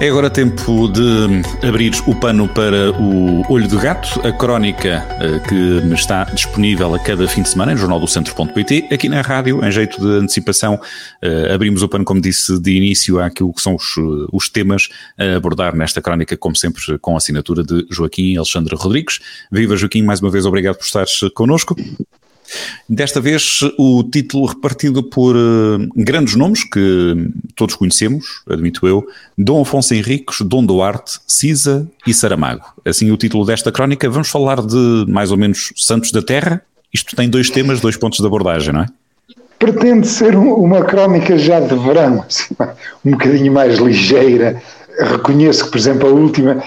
[0.00, 5.38] É agora tempo de abrir o pano para o Olho de Gato, a crónica eh,
[5.46, 8.88] que está disponível a cada fim de semana em jornaldocentro.pt.
[8.90, 10.80] Aqui na rádio, em jeito de antecipação,
[11.20, 14.88] eh, abrimos o pano, como disse, de início àquilo que são os, eh, os temas
[15.18, 19.20] a abordar nesta crónica, como sempre, com a assinatura de Joaquim Alexandre Rodrigues.
[19.52, 21.76] Viva Joaquim, mais uma vez obrigado por estares connosco.
[22.88, 29.62] Desta vez o título repartido por uh, grandes nomes que todos conhecemos, admito eu, Dom
[29.62, 32.64] Afonso Henriques, Dom Duarte, Cisa e Saramago.
[32.84, 36.62] Assim o título desta crónica, vamos falar de mais ou menos Santos da Terra.
[36.92, 38.86] Isto tem dois temas, dois pontos de abordagem, não é?
[39.58, 42.24] Pretende ser uma crónica já de verão,
[43.04, 44.60] um bocadinho mais ligeira.
[44.98, 46.62] Reconheço que, por exemplo, a última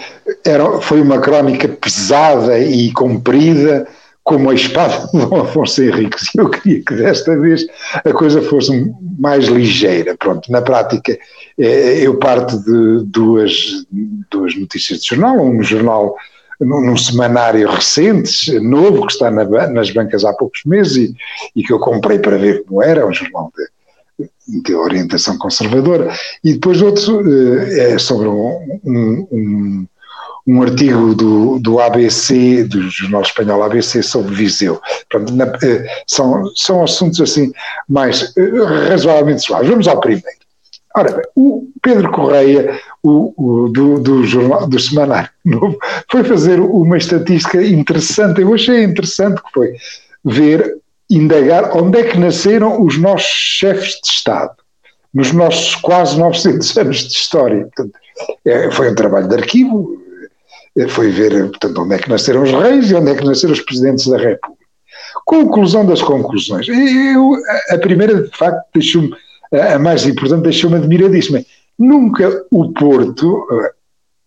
[0.46, 3.88] era, foi uma crónica pesada e comprida,
[4.24, 6.30] como a espada Dom Afonso Henriques.
[6.36, 10.16] Eu queria que desta vez a coisa fosse mais ligeira.
[10.18, 11.18] Pronto, na prática,
[11.58, 13.86] eh, eu parto de duas,
[14.32, 16.16] duas notícias de jornal, um jornal
[16.60, 21.16] num semanário recente, novo, que está na, nas bancas há poucos meses e,
[21.56, 23.52] e, que eu comprei para ver como era, um jornal
[24.18, 29.88] de, de orientação conservadora, e depois outro eh, é sobre um, um, um
[30.46, 34.82] um artigo do, do ABC, do jornal espanhol ABC, sobre Viseu.
[35.10, 37.52] Pronto, na, eh, são, são assuntos assim
[37.88, 39.70] mais eh, razoavelmente suaves.
[39.70, 40.44] Vamos ao primeiro.
[40.96, 45.78] Ora bem, o Pedro Correia, o, o do, do, jornal, do Semanário Novo,
[46.12, 49.74] foi fazer uma estatística interessante, eu achei interessante que foi
[50.24, 50.78] ver,
[51.10, 54.54] indagar onde é que nasceram os nossos chefes de Estado,
[55.14, 57.68] nos nossos quase 900 anos de história.
[57.76, 58.00] Portanto,
[58.46, 60.03] é, foi um trabalho de arquivo,
[60.90, 63.62] foi ver, portanto, onde é que nasceram os reis e onde é que nasceram os
[63.62, 64.64] presidentes da República.
[65.26, 66.68] Conclusão das conclusões.
[66.68, 67.36] Eu,
[67.70, 69.16] a primeira, de facto, deixou-me,
[69.52, 71.44] a mais importante, deixou-me admiradíssima.
[71.78, 73.46] Nunca o Porto,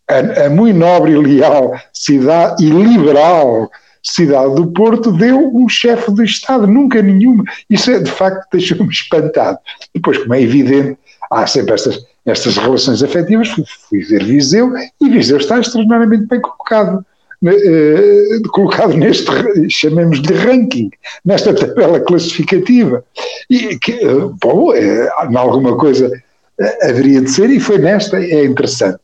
[0.09, 3.69] a, a muito nobre e leal cidade e liberal
[4.03, 7.43] cidade do Porto, deu um chefe de Estado, nunca nenhuma.
[7.69, 9.59] Isso, é, de facto, deixou-me espantado.
[9.93, 10.97] Depois, como é evidente,
[11.31, 16.41] há sempre estas estas relações afetivas, fui, fui ver Viseu e Viseu está extraordinariamente bem
[16.41, 17.07] colocado.
[17.43, 19.31] Uh, colocado neste,
[19.69, 20.91] chamemos-lhe ranking,
[21.25, 23.05] nesta tabela classificativa.
[23.49, 28.19] E que, uh, bom, uh, em alguma coisa uh, haveria de ser, e foi nesta,
[28.19, 28.99] é interessante.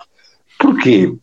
[0.59, 1.15] Porquê?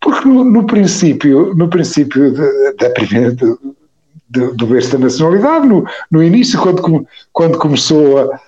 [0.00, 2.34] Porque no, no princípio, no princípio
[2.76, 3.34] da primeira,
[4.28, 8.40] do berço da nacionalidade, no, no início, quando, quando começou a,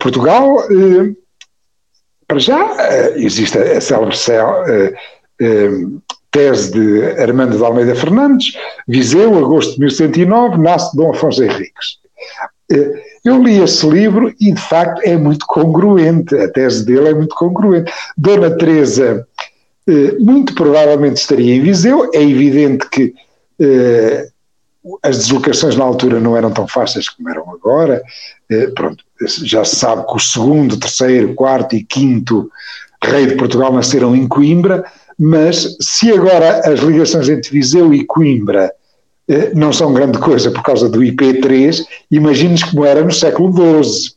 [0.00, 0.62] Portugal,
[2.26, 4.16] para já, eh, existe a célebre
[4.68, 4.94] eh,
[5.40, 5.70] eh,
[6.30, 8.56] tese de Armando de Almeida Fernandes,
[8.88, 11.98] Viseu, agosto de 1109, nasce Dom Afonso Henriques.
[13.24, 17.34] Eu li esse livro e, de facto, é muito congruente, a tese dele é muito
[17.36, 17.92] congruente.
[18.16, 19.26] Dona Teresa
[20.18, 23.14] muito provavelmente estaria em Viseu, é evidente que
[25.02, 28.02] as deslocações na altura não eram tão fáceis como eram agora,
[28.74, 29.04] pronto,
[29.44, 32.50] já se sabe que o segundo, terceiro, quarto e quinto
[33.02, 34.84] rei de Portugal nasceram em Coimbra,
[35.18, 38.72] mas se agora as ligações entre Viseu e Coimbra
[39.28, 44.12] eh, não são grande coisa por causa do IP3, imagines como era no século XII.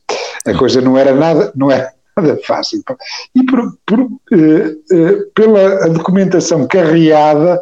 [0.45, 2.83] A coisa não era nada, não era nada fácil.
[3.35, 3.99] E por, por,
[4.31, 7.61] eh, eh, pela documentação carreada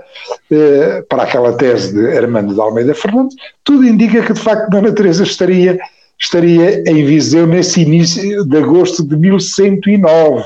[0.51, 4.91] eh, para aquela tese de Armando de Almeida Fernandes, tudo indica que de facto Dona
[4.91, 5.79] Teresa estaria
[6.19, 10.43] estaria em Viseu nesse início de agosto de 1109,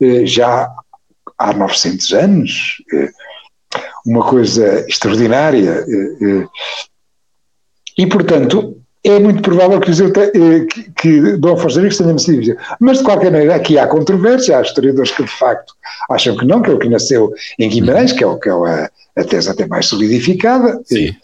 [0.00, 0.70] eh, já
[1.36, 3.10] há 900 anos, eh,
[4.06, 5.84] uma coisa extraordinária.
[5.88, 6.46] Eh,
[7.98, 12.40] e, portanto, é muito provável que, Viseu que, que Dom Afonso Henriques tenha nascido em
[12.40, 12.56] Viseu.
[12.78, 15.74] Mas, de qualquer maneira, aqui há controvérsia, há historiadores que, de facto,
[16.10, 18.52] acham que não, que é o que nasceu em Guimarães, que é, o, que é
[18.52, 20.80] a, a tese até mais solidificada.
[20.84, 21.14] Sim.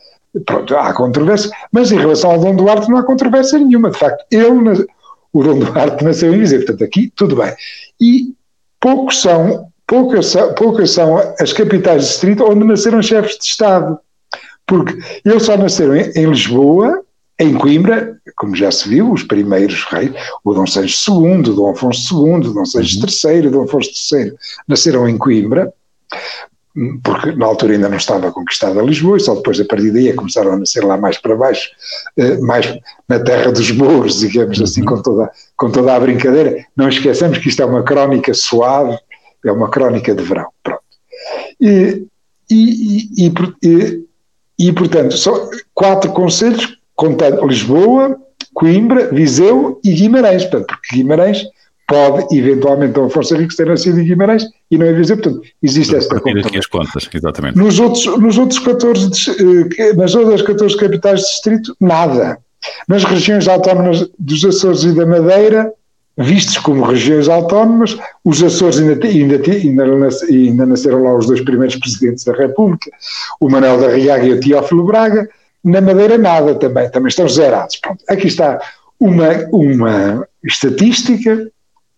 [0.44, 3.90] Pronto, há controvérsia, mas em relação ao Dom Duarte não há controvérsia nenhuma.
[3.90, 4.86] De facto, ele,
[5.32, 7.54] o Dom Duarte nasceu em Viseu, portanto aqui tudo bem.
[8.00, 8.34] E
[8.80, 13.98] poucos são, poucas, são, poucas são as capitais de distrito onde nasceram chefes de Estado.
[14.66, 17.02] Porque eles só nasceram em, em Lisboa,
[17.38, 20.12] em Coimbra, como já se viu, os primeiros reis,
[20.42, 24.32] o Dom Sancho II, Dom Afonso II, Dom Sancho III, Dom Afonso III,
[24.66, 25.72] nasceram em Coimbra,
[27.02, 30.52] porque na altura ainda não estava conquistada Lisboa, e só depois, a partir daí, começaram
[30.52, 31.70] a nascer lá mais para baixo,
[32.18, 32.78] eh, mais
[33.08, 34.86] na terra dos mouros, digamos assim, uhum.
[34.86, 36.66] com toda, com toda a brincadeira.
[36.76, 38.98] Não esqueçamos que isto é uma crónica suave,
[39.44, 40.82] é uma crónica de verão, pronto.
[41.58, 42.06] E,
[42.50, 44.04] e, e,
[44.58, 48.18] e, portanto, são quatro conselhos, contando Lisboa,
[48.54, 50.42] Coimbra, Viseu e Guimarães.
[50.44, 51.44] Portanto, porque Guimarães
[51.86, 55.16] pode, eventualmente, a Força Ricos ter nascido em Guimarães e não é Viseu.
[55.16, 56.40] Portanto, existe esta conta.
[56.40, 57.56] aqui as contas, exatamente.
[57.56, 59.10] Nos outros, nos outros 14,
[59.78, 62.38] eh, nas outras 14 capitais de distrito, nada.
[62.88, 65.70] Nas regiões autónomas dos Açores e da Madeira,
[66.18, 71.76] vistos como regiões autónomas, os Açores ainda, ainda, ainda, ainda nasceram lá os dois primeiros
[71.76, 72.90] presidentes da República,
[73.38, 75.28] o Manuel da Riaga e o Teófilo Braga,
[75.66, 77.76] na Madeira nada também, também estão zerados.
[77.76, 78.60] Pronto, aqui está
[79.00, 81.50] uma, uma estatística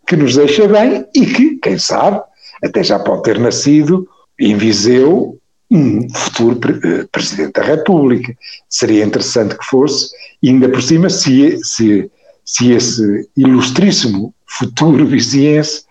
[0.07, 2.23] que nos deixa bem e que, quem sabe,
[2.65, 4.09] até já pode ter nascido
[4.41, 5.39] em Viseu
[5.71, 8.35] um futuro eh, Presidente da República.
[8.71, 10.09] Seria interessante que fosse,
[10.43, 12.11] e ainda por cima, se, se,
[12.43, 15.83] se esse ilustríssimo futuro viziense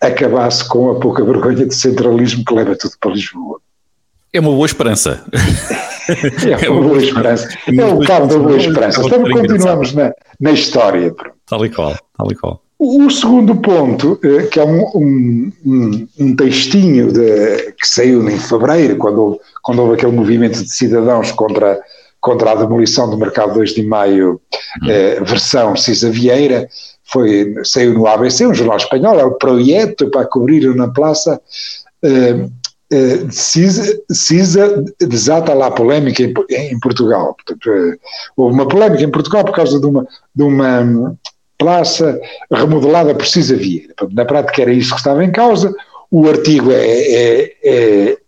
[0.00, 3.60] acabasse com a pouca vergonha de centralismo que leva tudo para Lisboa.
[4.32, 5.24] É uma boa esperança.
[6.62, 7.48] É uma boa esperança.
[7.66, 9.02] É o cabo da boa esperança.
[9.04, 11.14] Então continuamos na, na história.
[11.46, 12.62] Tal e qual, tal e qual.
[12.78, 18.96] O segundo ponto, eh, que é um, um, um textinho de, que saiu em fevereiro,
[18.96, 21.80] quando, quando houve aquele movimento de cidadãos contra,
[22.20, 24.40] contra a demolição do Mercado 2 de Maio,
[24.82, 24.90] uhum.
[24.90, 26.68] eh, versão Cisa Vieira,
[27.04, 31.40] foi, saiu no ABC, um jornal espanhol, é o projeto para cobrir na praça
[32.02, 32.46] eh,
[32.92, 37.34] eh, CISA, desata lá polémica em, em Portugal.
[37.34, 37.98] Portanto, eh,
[38.36, 41.16] houve uma polémica em Portugal por causa de uma, de uma
[41.58, 42.20] praça
[42.52, 43.94] remodelada por Cisa Vieira.
[44.12, 45.74] Na prática era isso que estava em causa.
[46.10, 48.18] O artigo é, é, é,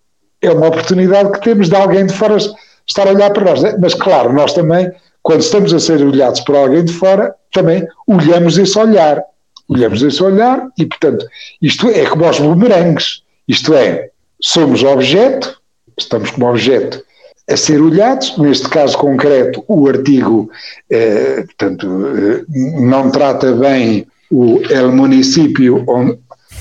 [0.43, 3.63] é uma oportunidade que temos de alguém de fora estar a olhar para nós.
[3.63, 3.77] Né?
[3.81, 4.91] Mas claro, nós também,
[5.23, 9.23] quando estamos a ser olhados por alguém de fora, também olhamos esse olhar.
[9.69, 11.27] Olhamos esse olhar e, portanto,
[11.61, 13.23] isto é como aos bumerangues.
[13.47, 15.61] Isto é, somos objeto,
[15.99, 17.03] estamos como objeto
[17.51, 20.51] a ser olhados, neste caso concreto, o artigo,
[20.91, 21.87] eh, portanto,
[22.17, 22.45] eh,
[22.81, 26.19] não trata bem o el município onde,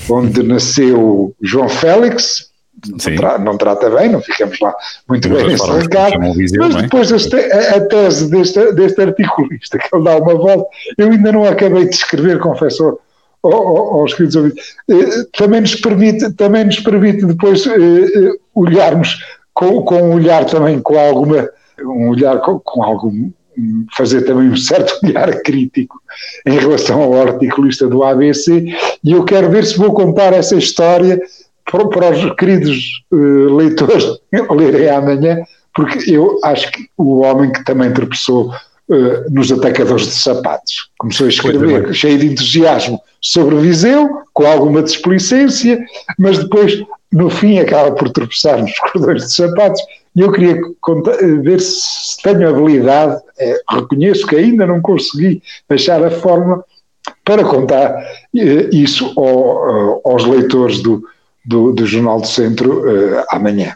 [0.08, 2.48] onde nasceu João Félix,
[2.86, 4.74] não, tra não, trata bem, não ficamos lá
[5.08, 6.82] muito bem nesse recado, mas é?
[6.82, 11.44] depois a, a, tese deste, deste articulista, que ele dá uma volta, eu ainda não
[11.44, 12.98] acabei de escrever, confesso
[13.42, 19.24] aos queridos ouvintes, eh, também nos permite, também nos permite depois eh, eh, olharmos
[19.54, 21.48] com, com um olhar também com alguma,
[21.80, 23.30] um olhar com, com algum,
[23.96, 26.00] fazer também um certo olhar crítico
[26.46, 31.20] em relação ao articulista do ABC e eu quero ver se vou contar essa história
[31.70, 34.04] para, para os queridos leitores
[34.50, 35.42] lerem amanhã,
[35.74, 38.52] porque eu acho que o homem que também tropeçou
[38.88, 40.90] uh, nos atacadores de sapatos.
[40.98, 45.78] Começou a escrever cheio de entusiasmo sobre Viseu, com alguma displicência,
[46.18, 46.82] mas depois
[47.12, 49.80] no fim acaba por tropeçar nos cordões de sapatos.
[50.14, 56.04] E eu queria contar, ver se tenho habilidade, é, reconheço que ainda não consegui achar
[56.04, 56.64] a forma
[57.24, 57.96] para contar
[58.34, 61.02] isso ao, aos leitores do,
[61.44, 62.82] do, do, Jornal do Centro
[63.30, 63.74] amanhã.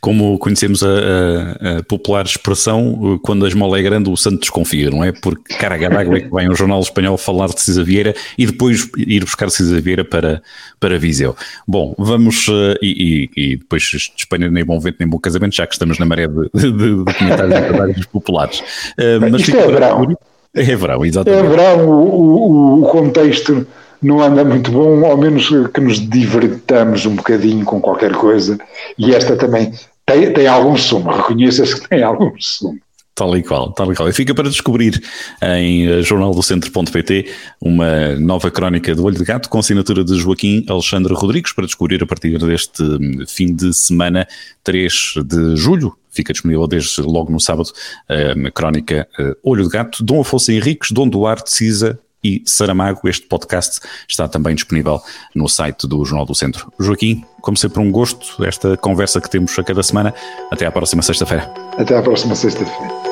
[0.00, 4.90] Como conhecemos a, a, a, popular expressão, quando a esmola é grande, o santo desconfia,
[4.90, 5.12] não é?
[5.12, 8.88] Porque carga d'água é que vai um jornal espanhol falar de Cisa Vieira e depois
[8.96, 10.42] ir buscar Cisa Vieira para,
[10.78, 11.36] para Viseu.
[11.66, 13.82] Bom, vamos, uh, e, e, e, depois
[14.16, 17.14] Espanha nem bom vento nem bom casamento, já que estamos na maré de, de, de
[17.18, 18.60] comentários populares.
[18.60, 20.16] Uh, mas Isto é verão.
[20.52, 21.44] É verão, exatamente.
[21.44, 23.66] É verão, o, o, o contexto
[24.02, 28.58] não anda muito bom, ao menos que nos divertamos um bocadinho com qualquer coisa,
[28.98, 29.72] e esta também
[30.06, 32.78] tem, tem algum sumo, reconheça-se que tem algum sumo.
[33.20, 34.08] Tal e qual, tal e qual.
[34.08, 34.98] E fica para descobrir
[35.42, 37.30] em eh, jornaldocentro.pt
[37.60, 42.02] uma nova crónica do Olho de Gato com assinatura de Joaquim Alexandre Rodrigues para descobrir
[42.02, 44.26] a partir deste hum, fim de semana,
[44.64, 45.94] 3 de julho.
[46.10, 47.70] Fica disponível desde logo no sábado
[48.08, 53.08] a crónica eh, Olho de Gato, Dom Afonso Henriques, Dom Duarte Cisa, e Saramago.
[53.08, 55.00] Este podcast está também disponível
[55.34, 56.72] no site do Jornal do Centro.
[56.78, 60.14] Joaquim, como sempre, um gosto esta conversa que temos a cada semana.
[60.50, 61.52] Até à próxima sexta-feira.
[61.78, 63.10] Até à próxima sexta-feira.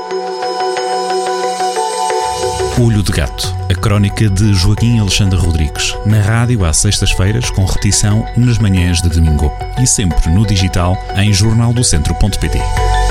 [2.81, 8.25] Olho de Gato, a crónica de Joaquim Alexandre Rodrigues, na rádio às sextas-feiras, com repetição
[8.37, 9.51] nas manhãs de domingo
[9.83, 13.08] e sempre no digital em jornaldocentro.pt.